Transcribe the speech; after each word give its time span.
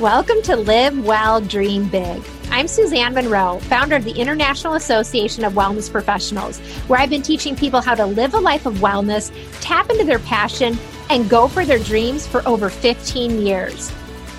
Welcome 0.00 0.40
to 0.44 0.56
Live 0.56 1.04
Well, 1.04 1.40
Dream 1.42 1.86
Big. 1.86 2.22
I'm 2.50 2.66
Suzanne 2.66 3.14
Monroe, 3.14 3.58
founder 3.60 3.94
of 3.94 4.04
the 4.04 4.18
International 4.18 4.74
Association 4.74 5.44
of 5.44 5.52
Wellness 5.52 5.92
Professionals, 5.92 6.58
where 6.88 6.98
I've 6.98 7.10
been 7.10 7.22
teaching 7.22 7.54
people 7.54 7.80
how 7.80 7.94
to 7.94 8.06
live 8.06 8.32
a 8.34 8.38
life 8.38 8.64
of 8.66 8.76
wellness, 8.76 9.30
tap 9.60 9.90
into 9.90 10.04
their 10.04 10.18
passion, 10.18 10.78
and 11.10 11.28
go 11.28 11.46
for 11.46 11.64
their 11.64 11.78
dreams 11.78 12.26
for 12.26 12.46
over 12.48 12.70
15 12.70 13.42
years. 13.42 13.92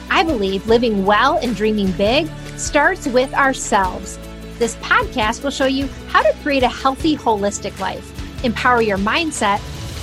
I 0.10 0.24
believe 0.24 0.68
living 0.68 1.06
well 1.06 1.38
and 1.38 1.56
dreaming 1.56 1.92
big 1.92 2.28
starts 2.58 3.08
with 3.08 3.34
ourselves. 3.34 4.18
This 4.58 4.76
podcast 4.78 5.44
will 5.44 5.52
show 5.52 5.68
you 5.68 5.88
how 6.08 6.24
to 6.24 6.34
create 6.42 6.64
a 6.64 6.68
healthy, 6.68 7.16
holistic 7.16 7.80
life, 7.80 8.44
empower 8.44 8.82
your 8.82 8.98
mindset, 8.98 9.60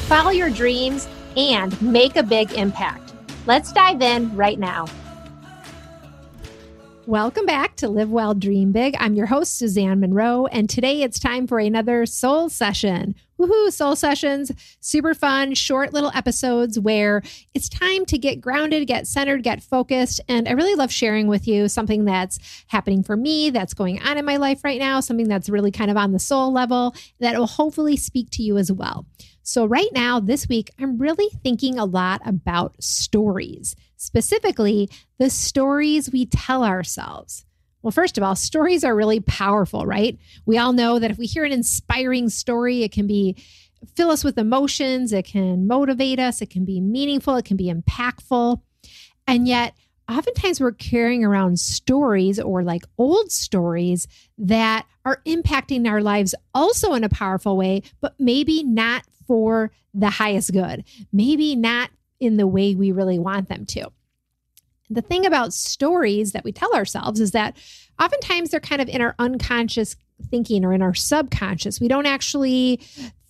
follow 0.06 0.30
your 0.30 0.48
dreams, 0.48 1.08
and 1.36 1.80
make 1.82 2.16
a 2.16 2.22
big 2.22 2.52
impact. 2.52 3.12
Let's 3.46 3.72
dive 3.72 4.00
in 4.00 4.34
right 4.36 4.58
now. 4.58 4.86
Welcome 7.06 7.46
back 7.46 7.76
to 7.76 7.88
Live 7.88 8.10
Well, 8.10 8.34
Dream 8.34 8.72
Big. 8.72 8.94
I'm 9.00 9.14
your 9.14 9.26
host, 9.26 9.56
Suzanne 9.56 10.00
Monroe, 10.00 10.46
and 10.46 10.68
today 10.68 11.02
it's 11.02 11.18
time 11.18 11.46
for 11.46 11.58
another 11.58 12.04
soul 12.04 12.50
session. 12.50 13.14
Woohoo, 13.40 13.72
soul 13.72 13.96
sessions, 13.96 14.52
super 14.80 15.14
fun, 15.14 15.54
short 15.54 15.94
little 15.94 16.12
episodes 16.14 16.78
where 16.78 17.22
it's 17.54 17.70
time 17.70 18.04
to 18.06 18.18
get 18.18 18.40
grounded, 18.40 18.86
get 18.86 19.06
centered, 19.06 19.42
get 19.42 19.62
focused. 19.62 20.20
And 20.28 20.46
I 20.46 20.52
really 20.52 20.74
love 20.74 20.92
sharing 20.92 21.26
with 21.26 21.48
you 21.48 21.68
something 21.68 22.04
that's 22.04 22.38
happening 22.66 23.02
for 23.02 23.16
me, 23.16 23.48
that's 23.48 23.72
going 23.72 24.02
on 24.02 24.18
in 24.18 24.26
my 24.26 24.36
life 24.36 24.62
right 24.62 24.78
now, 24.78 25.00
something 25.00 25.28
that's 25.28 25.48
really 25.48 25.70
kind 25.70 25.90
of 25.90 25.96
on 25.96 26.12
the 26.12 26.18
soul 26.18 26.52
level 26.52 26.94
that 27.18 27.38
will 27.38 27.46
hopefully 27.46 27.96
speak 27.96 28.28
to 28.32 28.42
you 28.42 28.58
as 28.58 28.70
well. 28.70 29.06
So, 29.42 29.64
right 29.64 29.88
now, 29.92 30.20
this 30.20 30.48
week, 30.48 30.70
I'm 30.78 30.98
really 30.98 31.28
thinking 31.42 31.78
a 31.78 31.84
lot 31.86 32.20
about 32.26 32.74
stories, 32.82 33.74
specifically 33.96 34.90
the 35.18 35.30
stories 35.30 36.12
we 36.12 36.26
tell 36.26 36.62
ourselves. 36.62 37.46
Well, 37.82 37.90
first 37.90 38.18
of 38.18 38.24
all, 38.24 38.36
stories 38.36 38.84
are 38.84 38.94
really 38.94 39.20
powerful, 39.20 39.86
right? 39.86 40.18
We 40.44 40.58
all 40.58 40.72
know 40.72 40.98
that 40.98 41.10
if 41.10 41.18
we 41.18 41.26
hear 41.26 41.44
an 41.44 41.52
inspiring 41.52 42.28
story, 42.28 42.82
it 42.82 42.92
can 42.92 43.06
be 43.06 43.36
fill 43.96 44.10
us 44.10 44.22
with 44.22 44.36
emotions, 44.36 45.12
it 45.12 45.24
can 45.24 45.66
motivate 45.66 46.18
us, 46.18 46.42
it 46.42 46.50
can 46.50 46.64
be 46.64 46.80
meaningful, 46.80 47.36
it 47.36 47.46
can 47.46 47.56
be 47.56 47.72
impactful. 47.72 48.60
And 49.26 49.48
yet, 49.48 49.74
oftentimes 50.10 50.60
we're 50.60 50.72
carrying 50.72 51.24
around 51.24 51.58
stories 51.58 52.38
or 52.38 52.62
like 52.62 52.82
old 52.98 53.30
stories 53.30 54.06
that 54.38 54.86
are 55.04 55.22
impacting 55.26 55.88
our 55.88 56.02
lives 56.02 56.34
also 56.54 56.94
in 56.94 57.04
a 57.04 57.08
powerful 57.08 57.56
way, 57.56 57.82
but 58.00 58.14
maybe 58.18 58.62
not 58.64 59.04
for 59.26 59.70
the 59.94 60.10
highest 60.10 60.52
good, 60.52 60.84
maybe 61.12 61.56
not 61.56 61.90
in 62.18 62.36
the 62.36 62.46
way 62.46 62.74
we 62.74 62.92
really 62.92 63.18
want 63.18 63.48
them 63.48 63.64
to. 63.64 63.90
The 64.90 65.02
thing 65.02 65.24
about 65.24 65.54
stories 65.54 66.32
that 66.32 66.44
we 66.44 66.52
tell 66.52 66.74
ourselves 66.74 67.20
is 67.20 67.30
that 67.30 67.56
oftentimes 68.00 68.50
they're 68.50 68.60
kind 68.60 68.82
of 68.82 68.88
in 68.88 69.00
our 69.00 69.14
unconscious 69.18 69.96
thinking 70.30 70.64
or 70.64 70.72
in 70.72 70.82
our 70.82 70.94
subconscious. 70.94 71.80
We 71.80 71.88
don't 71.88 72.06
actually 72.06 72.80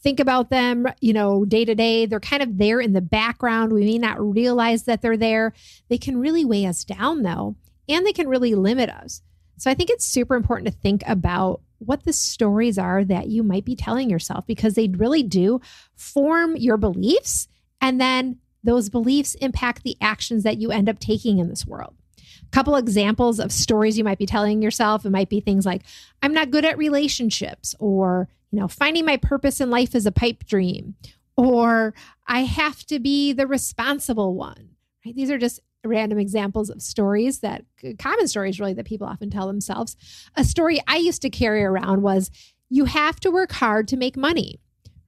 think 0.03 0.21
about 0.21 0.51
them, 0.51 0.87
you 1.01 1.13
know, 1.13 1.45
day 1.45 1.65
to 1.65 1.75
day. 1.75 2.07
They're 2.07 2.21
kind 2.21 2.43
of 2.43 2.57
there 2.59 2.81
in 2.81 2.95
the 2.95 3.01
background. 3.01 3.73
We 3.73 3.85
may 3.85 3.99
not 3.99 4.21
realize 4.21 4.85
that 4.85 5.03
they're 5.03 5.17
there. 5.17 5.53
They 5.89 5.99
can 5.99 6.19
really 6.19 6.45
weigh 6.45 6.67
us 6.67 6.85
down, 6.85 7.23
though, 7.23 7.57
and 7.89 8.07
they 8.07 8.13
can 8.13 8.29
really 8.29 8.55
limit 8.55 8.89
us. 8.89 9.21
So 9.59 9.71
I 9.71 9.75
think 9.75 9.91
it's 9.91 10.07
super 10.07 10.37
important 10.37 10.73
to 10.73 10.81
think 10.81 11.03
about 11.07 11.61
what 11.79 12.05
the 12.05 12.13
stories 12.13 12.79
are 12.79 13.05
that 13.05 13.29
you 13.29 13.43
might 13.43 13.65
be 13.65 13.77
telling 13.77 14.09
yourself 14.09 14.47
because 14.47 14.75
they 14.75 14.89
really 14.89 15.23
do 15.23 15.61
form 15.97 16.57
your 16.57 16.79
beliefs. 16.79 17.47
And 17.81 18.01
then 18.01 18.39
those 18.63 18.89
beliefs 18.89 19.35
impact 19.37 19.83
the 19.83 19.97
actions 20.01 20.43
that 20.45 20.59
you 20.59 20.71
end 20.71 20.89
up 20.89 20.99
taking 20.99 21.39
in 21.39 21.49
this 21.49 21.67
world. 21.67 21.95
A 22.43 22.51
couple 22.51 22.77
examples 22.77 23.39
of 23.39 23.53
stories 23.53 23.97
you 23.97 24.05
might 24.05 24.19
be 24.19 24.27
telling 24.27 24.63
yourself 24.63 25.05
it 25.05 25.11
might 25.11 25.29
be 25.29 25.41
things 25.41 25.65
like 25.65 25.83
i'm 26.23 26.35
not 26.35 26.51
good 26.51 26.65
at 26.65 26.77
relationships 26.77 27.77
or 27.79 28.29
you 28.51 28.59
know 28.59 28.67
finding 28.67 29.05
my 29.05 29.17
purpose 29.17 29.61
in 29.61 29.71
life 29.71 29.95
is 29.95 30.05
a 30.05 30.13
pipe 30.13 30.45
dream 30.47 30.97
or 31.37 31.95
i 32.27 32.41
have 32.41 32.85
to 32.87 32.99
be 32.99 33.33
the 33.33 33.47
responsible 33.47 34.35
one 34.35 34.71
right 35.05 35.15
these 35.15 35.31
are 35.31 35.39
just 35.39 35.61
random 35.85 36.19
examples 36.19 36.71
of 36.71 36.83
stories 36.83 37.41
that 37.41 37.65
common 37.99 38.29
stories 38.29 38.61
really 38.61 38.75
that 38.75 38.87
people 38.87 39.07
often 39.07 39.31
tell 39.31 39.47
themselves. 39.47 39.97
A 40.37 40.45
story 40.45 40.81
I 40.87 40.97
used 40.97 41.23
to 41.23 41.31
carry 41.31 41.63
around 41.63 42.03
was 42.03 42.31
you 42.69 42.85
have 42.85 43.19
to 43.21 43.31
work 43.31 43.53
hard 43.53 43.89
to 43.89 43.97
make 43.97 44.17
money, 44.17 44.61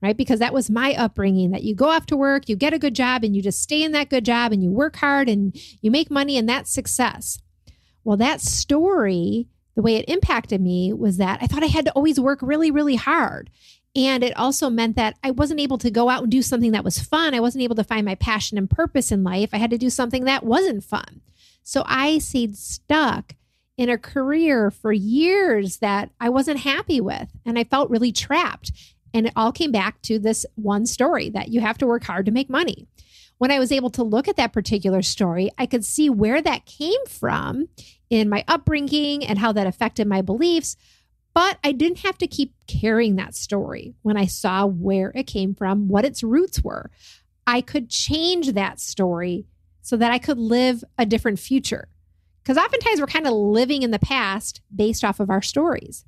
right? 0.03 0.17
Because 0.17 0.39
that 0.39 0.53
was 0.53 0.69
my 0.69 0.93
upbringing 0.95 1.51
that 1.51 1.63
you 1.63 1.73
go 1.73 1.87
off 1.87 2.05
to 2.07 2.17
work, 2.17 2.49
you 2.49 2.55
get 2.55 2.73
a 2.73 2.79
good 2.79 2.93
job, 2.93 3.23
and 3.23 3.35
you 3.35 3.41
just 3.41 3.61
stay 3.61 3.81
in 3.81 3.93
that 3.93 4.09
good 4.09 4.25
job 4.25 4.51
and 4.51 4.61
you 4.61 4.69
work 4.69 4.97
hard 4.97 5.29
and 5.29 5.55
you 5.81 5.89
make 5.89 6.11
money, 6.11 6.37
and 6.37 6.47
that's 6.47 6.71
success. 6.71 7.39
Well, 8.03 8.17
that 8.17 8.41
story, 8.41 9.47
the 9.75 9.81
way 9.81 9.95
it 9.95 10.09
impacted 10.09 10.61
me 10.61 10.93
was 10.93 11.17
that 11.17 11.39
I 11.41 11.47
thought 11.47 11.63
I 11.63 11.67
had 11.67 11.85
to 11.85 11.91
always 11.93 12.19
work 12.19 12.39
really, 12.41 12.69
really 12.69 12.95
hard. 12.95 13.49
And 13.95 14.23
it 14.23 14.35
also 14.35 14.69
meant 14.69 14.95
that 14.95 15.17
I 15.23 15.31
wasn't 15.31 15.59
able 15.59 15.77
to 15.77 15.91
go 15.91 16.09
out 16.09 16.23
and 16.23 16.31
do 16.31 16.41
something 16.41 16.71
that 16.71 16.83
was 16.83 16.99
fun. 16.99 17.33
I 17.33 17.39
wasn't 17.39 17.63
able 17.63 17.75
to 17.75 17.83
find 17.83 18.05
my 18.05 18.15
passion 18.15 18.57
and 18.57 18.69
purpose 18.69 19.11
in 19.11 19.23
life. 19.23 19.51
I 19.53 19.57
had 19.57 19.69
to 19.69 19.77
do 19.77 19.89
something 19.89 20.25
that 20.25 20.43
wasn't 20.43 20.83
fun. 20.83 21.21
So 21.61 21.83
I 21.85 22.17
stayed 22.17 22.57
stuck 22.57 23.35
in 23.77 23.89
a 23.89 23.97
career 23.97 24.71
for 24.71 24.91
years 24.91 25.77
that 25.77 26.09
I 26.19 26.29
wasn't 26.29 26.59
happy 26.61 26.99
with. 26.99 27.29
And 27.45 27.57
I 27.57 27.63
felt 27.63 27.89
really 27.89 28.11
trapped. 28.11 28.71
And 29.13 29.27
it 29.27 29.33
all 29.35 29.51
came 29.51 29.71
back 29.71 30.01
to 30.03 30.17
this 30.19 30.45
one 30.55 30.85
story 30.85 31.29
that 31.29 31.49
you 31.49 31.61
have 31.61 31.77
to 31.79 31.87
work 31.87 32.03
hard 32.03 32.25
to 32.25 32.31
make 32.31 32.49
money. 32.49 32.87
When 33.37 33.51
I 33.51 33.59
was 33.59 33.71
able 33.71 33.89
to 33.91 34.03
look 34.03 34.27
at 34.27 34.37
that 34.37 34.53
particular 34.53 35.01
story, 35.01 35.51
I 35.57 35.65
could 35.65 35.83
see 35.83 36.09
where 36.09 36.41
that 36.41 36.65
came 36.65 37.05
from 37.07 37.67
in 38.09 38.29
my 38.29 38.43
upbringing 38.47 39.25
and 39.25 39.37
how 39.37 39.51
that 39.51 39.67
affected 39.67 40.07
my 40.07 40.21
beliefs. 40.21 40.77
But 41.33 41.57
I 41.63 41.71
didn't 41.71 41.99
have 41.99 42.17
to 42.19 42.27
keep 42.27 42.53
carrying 42.67 43.15
that 43.15 43.35
story 43.35 43.95
when 44.01 44.17
I 44.17 44.27
saw 44.27 44.65
where 44.65 45.11
it 45.15 45.27
came 45.27 45.55
from, 45.55 45.87
what 45.87 46.05
its 46.05 46.23
roots 46.23 46.63
were. 46.63 46.91
I 47.45 47.61
could 47.61 47.89
change 47.89 48.53
that 48.53 48.79
story 48.79 49.45
so 49.81 49.97
that 49.97 50.11
I 50.11 50.19
could 50.19 50.37
live 50.37 50.83
a 50.97 51.05
different 51.05 51.39
future. 51.39 51.89
Because 52.41 52.57
oftentimes 52.57 52.99
we're 52.99 53.07
kind 53.07 53.27
of 53.27 53.33
living 53.33 53.83
in 53.83 53.91
the 53.91 53.99
past 53.99 54.61
based 54.73 55.03
off 55.03 55.19
of 55.19 55.29
our 55.29 55.41
stories. 55.41 56.05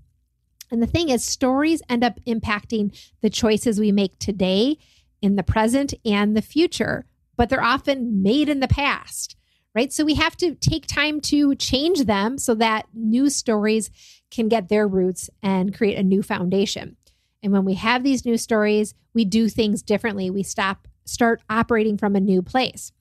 And 0.72 0.82
the 0.82 0.88
thing 0.88 1.10
is, 1.10 1.24
stories 1.24 1.82
end 1.90 2.04
up 2.04 2.20
impacting 2.26 2.98
the 3.22 3.30
choices 3.30 3.80
we 3.80 3.92
make 3.92 4.18
today, 4.20 4.78
in 5.22 5.36
the 5.36 5.44
present, 5.44 5.94
and 6.04 6.36
the 6.36 6.42
future, 6.42 7.06
but 7.38 7.50
they're 7.50 7.64
often 7.64 8.22
made 8.22 8.50
in 8.50 8.60
the 8.60 8.68
past, 8.68 9.36
right? 9.74 9.92
So 9.92 10.06
we 10.06 10.16
have 10.16 10.38
to 10.38 10.56
take 10.56 10.88
time 10.88 11.22
to 11.22 11.56
change 11.56 12.06
them 12.06 12.38
so 12.38 12.56
that 12.56 12.88
new 12.94 13.30
stories 13.30 13.90
can 14.32 14.50
get 14.50 14.70
their 14.70 14.88
roots 14.88 15.30
and 15.42 15.76
create 15.76 15.98
a 15.98 16.04
new 16.04 16.22
foundation. 16.22 16.98
And 17.42 17.52
when 17.54 17.66
we 17.66 17.76
have 17.76 18.04
these 18.04 18.26
new 18.26 18.38
stories, 18.38 18.94
we 19.14 19.26
do 19.26 19.50
things 19.50 19.82
differently. 19.84 20.30
We 20.30 20.44
stop 20.44 20.88
start 21.06 21.42
operating 21.50 21.98
from 21.98 22.16
a 22.16 22.20
new 22.20 22.42
place. 22.42 22.92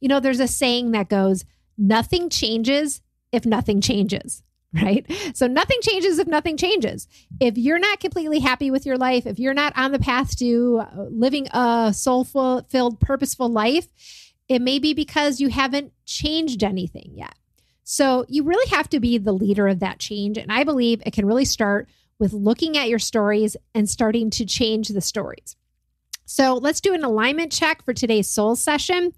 You 0.00 0.08
know, 0.08 0.20
there's 0.20 0.40
a 0.40 0.48
saying 0.48 0.90
that 0.90 1.08
goes, 1.08 1.44
nothing 1.78 2.28
changes 2.28 3.00
if 3.32 3.46
nothing 3.46 3.80
changes, 3.80 4.42
right? 4.82 5.06
So 5.34 5.46
nothing 5.46 5.78
changes 5.80 6.18
if 6.18 6.26
nothing 6.26 6.56
changes. 6.56 7.06
If 7.40 7.56
you're 7.56 7.78
not 7.78 8.00
completely 8.00 8.40
happy 8.40 8.70
with 8.70 8.84
your 8.84 8.98
life, 8.98 9.26
if 9.26 9.38
you're 9.38 9.54
not 9.54 9.72
on 9.76 9.92
the 9.92 9.98
path 9.98 10.36
to 10.38 10.80
uh, 10.80 11.06
living 11.10 11.48
a 11.52 11.92
soulful, 11.94 12.62
filled, 12.68 13.00
purposeful 13.00 13.48
life, 13.48 13.88
it 14.48 14.60
may 14.60 14.78
be 14.78 14.92
because 14.94 15.40
you 15.40 15.48
haven't 15.48 15.92
changed 16.04 16.62
anything 16.62 17.12
yet. 17.14 17.34
So 17.84 18.26
you 18.28 18.42
really 18.42 18.68
have 18.70 18.88
to 18.90 19.00
be 19.00 19.18
the 19.18 19.32
leader 19.32 19.68
of 19.68 19.78
that 19.80 19.98
change. 19.98 20.36
And 20.36 20.52
I 20.52 20.64
believe 20.64 21.02
it 21.06 21.12
can 21.12 21.26
really 21.26 21.44
start 21.44 21.88
with 22.18 22.32
looking 22.32 22.76
at 22.76 22.88
your 22.88 22.98
stories 22.98 23.56
and 23.74 23.88
starting 23.88 24.30
to 24.30 24.44
change 24.44 24.88
the 24.88 25.00
stories. 25.00 25.56
So 26.24 26.54
let's 26.54 26.80
do 26.80 26.94
an 26.94 27.04
alignment 27.04 27.52
check 27.52 27.84
for 27.84 27.92
today's 27.92 28.28
soul 28.28 28.56
session. 28.56 29.12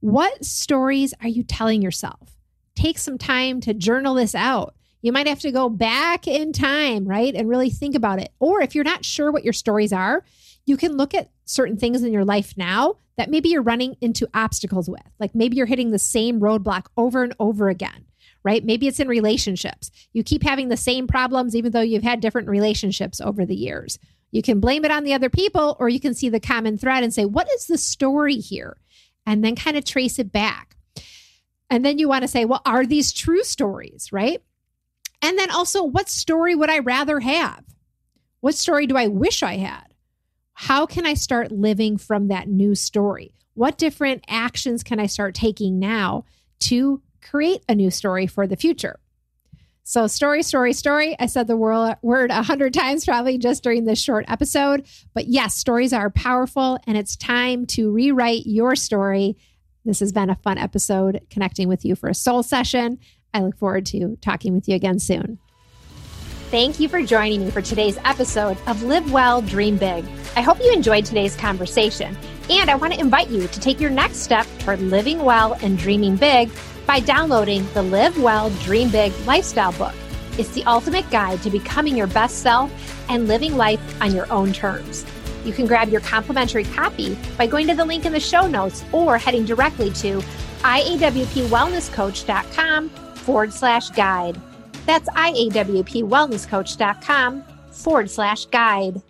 What 0.00 0.44
stories 0.44 1.14
are 1.20 1.28
you 1.28 1.44
telling 1.44 1.82
yourself? 1.82 2.36
Take 2.74 2.98
some 2.98 3.18
time 3.18 3.60
to 3.60 3.74
journal 3.74 4.14
this 4.14 4.34
out. 4.34 4.74
You 5.02 5.12
might 5.12 5.26
have 5.26 5.40
to 5.40 5.50
go 5.50 5.68
back 5.68 6.26
in 6.26 6.52
time, 6.52 7.06
right? 7.06 7.34
And 7.34 7.48
really 7.48 7.70
think 7.70 7.94
about 7.94 8.20
it. 8.20 8.32
Or 8.38 8.60
if 8.60 8.74
you're 8.74 8.84
not 8.84 9.04
sure 9.04 9.32
what 9.32 9.44
your 9.44 9.52
stories 9.52 9.92
are, 9.92 10.24
you 10.66 10.76
can 10.76 10.96
look 10.96 11.14
at 11.14 11.30
certain 11.44 11.76
things 11.76 12.02
in 12.02 12.12
your 12.12 12.24
life 12.24 12.54
now 12.56 12.96
that 13.16 13.30
maybe 13.30 13.48
you're 13.48 13.62
running 13.62 13.96
into 14.00 14.28
obstacles 14.34 14.88
with. 14.88 15.02
Like 15.18 15.34
maybe 15.34 15.56
you're 15.56 15.66
hitting 15.66 15.90
the 15.90 15.98
same 15.98 16.40
roadblock 16.40 16.86
over 16.96 17.22
and 17.22 17.34
over 17.40 17.68
again, 17.68 18.04
right? 18.44 18.64
Maybe 18.64 18.86
it's 18.86 19.00
in 19.00 19.08
relationships. 19.08 19.90
You 20.12 20.22
keep 20.22 20.42
having 20.42 20.68
the 20.68 20.76
same 20.76 21.06
problems, 21.06 21.56
even 21.56 21.72
though 21.72 21.80
you've 21.80 22.02
had 22.02 22.20
different 22.20 22.48
relationships 22.48 23.20
over 23.20 23.44
the 23.44 23.56
years. 23.56 23.98
You 24.30 24.42
can 24.42 24.60
blame 24.60 24.84
it 24.84 24.90
on 24.90 25.04
the 25.04 25.12
other 25.12 25.28
people, 25.28 25.76
or 25.80 25.88
you 25.88 25.98
can 25.98 26.14
see 26.14 26.28
the 26.28 26.40
common 26.40 26.78
thread 26.78 27.02
and 27.02 27.12
say, 27.12 27.24
what 27.24 27.48
is 27.52 27.66
the 27.66 27.78
story 27.78 28.36
here? 28.36 28.76
And 29.26 29.44
then 29.44 29.56
kind 29.56 29.76
of 29.76 29.84
trace 29.84 30.18
it 30.18 30.30
back. 30.30 30.76
And 31.68 31.84
then 31.84 31.98
you 31.98 32.08
want 32.08 32.22
to 32.22 32.28
say, 32.28 32.44
well, 32.44 32.62
are 32.64 32.86
these 32.86 33.12
true 33.12 33.42
stories, 33.42 34.12
right? 34.12 34.40
And 35.22 35.38
then 35.38 35.50
also, 35.50 35.82
what 35.82 36.08
story 36.08 36.54
would 36.54 36.70
I 36.70 36.78
rather 36.78 37.20
have? 37.20 37.62
What 38.40 38.54
story 38.54 38.86
do 38.86 38.96
I 38.96 39.08
wish 39.08 39.42
I 39.42 39.56
had? 39.56 39.90
how 40.60 40.84
can 40.84 41.06
I 41.06 41.14
start 41.14 41.50
living 41.50 41.96
from 41.96 42.28
that 42.28 42.46
new 42.46 42.74
story? 42.74 43.32
What 43.54 43.78
different 43.78 44.22
actions 44.28 44.82
can 44.82 45.00
I 45.00 45.06
start 45.06 45.34
taking 45.34 45.78
now 45.78 46.26
to 46.60 47.00
create 47.22 47.64
a 47.66 47.74
new 47.74 47.90
story 47.90 48.26
for 48.26 48.46
the 48.46 48.56
future. 48.56 49.00
So, 49.84 50.06
story, 50.06 50.42
story, 50.42 50.74
story. 50.74 51.16
I 51.18 51.24
said 51.24 51.46
the 51.46 51.56
word 51.56 52.30
a 52.30 52.42
hundred 52.42 52.74
times 52.82 53.06
probably 53.06 53.38
just 53.38 53.62
during 53.62 53.86
this 53.86 53.98
short 53.98 54.26
episode. 54.28 54.86
But 55.14 55.28
yes, 55.28 55.54
stories 55.54 55.94
are 55.94 56.10
powerful, 56.10 56.78
and 56.86 56.98
it's 56.98 57.16
time 57.16 57.64
to 57.68 57.90
rewrite 57.90 58.42
your 58.44 58.76
story. 58.76 59.38
This 59.86 60.00
has 60.00 60.12
been 60.12 60.28
a 60.28 60.36
fun 60.36 60.58
episode 60.58 61.22
connecting 61.30 61.68
with 61.68 61.86
you 61.86 61.96
for 61.96 62.10
a 62.10 62.14
soul 62.14 62.42
session. 62.42 62.98
I 63.32 63.42
look 63.42 63.56
forward 63.56 63.86
to 63.86 64.18
talking 64.20 64.54
with 64.54 64.68
you 64.68 64.74
again 64.74 64.98
soon. 64.98 65.38
Thank 66.50 66.80
you 66.80 66.88
for 66.88 67.00
joining 67.00 67.44
me 67.44 67.50
for 67.52 67.62
today's 67.62 67.96
episode 68.04 68.58
of 68.66 68.82
Live 68.82 69.12
Well, 69.12 69.40
Dream 69.40 69.76
Big. 69.76 70.04
I 70.34 70.40
hope 70.40 70.58
you 70.58 70.72
enjoyed 70.72 71.04
today's 71.04 71.36
conversation, 71.36 72.18
and 72.48 72.68
I 72.68 72.74
want 72.74 72.92
to 72.92 72.98
invite 72.98 73.30
you 73.30 73.46
to 73.46 73.60
take 73.60 73.80
your 73.80 73.90
next 73.90 74.16
step 74.18 74.48
toward 74.58 74.80
living 74.80 75.22
well 75.22 75.52
and 75.62 75.78
dreaming 75.78 76.16
big 76.16 76.50
by 76.88 76.98
downloading 76.98 77.64
the 77.72 77.84
Live 77.84 78.20
Well, 78.20 78.50
Dream 78.64 78.90
Big 78.90 79.12
lifestyle 79.26 79.70
book. 79.72 79.94
It's 80.38 80.50
the 80.50 80.64
ultimate 80.64 81.08
guide 81.10 81.40
to 81.42 81.50
becoming 81.50 81.96
your 81.96 82.08
best 82.08 82.38
self 82.38 82.72
and 83.08 83.28
living 83.28 83.56
life 83.56 84.02
on 84.02 84.12
your 84.12 84.28
own 84.32 84.52
terms. 84.52 85.06
You 85.44 85.52
can 85.52 85.66
grab 85.66 85.88
your 85.88 86.00
complimentary 86.00 86.64
copy 86.64 87.16
by 87.38 87.46
going 87.46 87.68
to 87.68 87.76
the 87.76 87.84
link 87.84 88.06
in 88.06 88.12
the 88.12 88.18
show 88.18 88.48
notes 88.48 88.84
or 88.90 89.18
heading 89.18 89.44
directly 89.44 89.92
to 89.92 90.20
iawpwellnesscoach.com 90.62 92.90
forward 93.30 93.52
slash 93.52 93.90
guide. 93.90 94.40
That's 94.86 95.08
iawpwellnesscoach.com 95.10 97.44
forward 97.70 98.10
slash 98.10 98.46
guide. 98.46 99.00